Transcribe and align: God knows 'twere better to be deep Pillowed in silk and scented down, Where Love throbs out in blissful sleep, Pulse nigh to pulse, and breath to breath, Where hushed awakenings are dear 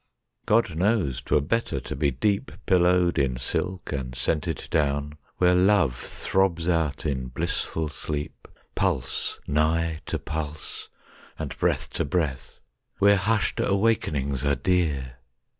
God 0.47 0.75
knows 0.75 1.21
'twere 1.21 1.41
better 1.41 1.79
to 1.79 1.95
be 1.95 2.09
deep 2.09 2.51
Pillowed 2.65 3.19
in 3.19 3.37
silk 3.37 3.91
and 3.91 4.15
scented 4.17 4.67
down, 4.71 5.15
Where 5.37 5.53
Love 5.53 5.95
throbs 5.95 6.67
out 6.67 7.05
in 7.05 7.27
blissful 7.27 7.87
sleep, 7.87 8.47
Pulse 8.73 9.39
nigh 9.45 9.99
to 10.07 10.17
pulse, 10.17 10.89
and 11.37 11.55
breath 11.59 11.91
to 11.91 12.03
breath, 12.03 12.59
Where 12.97 13.15
hushed 13.15 13.59
awakenings 13.59 14.43
are 14.43 14.55
dear 14.55 15.17